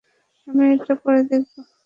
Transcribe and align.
আমি 0.47 0.63
এটা 0.73 0.93
পরে 1.03 1.21
দেখব? 1.29 1.53